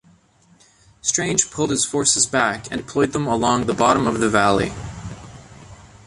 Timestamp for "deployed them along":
2.83-3.67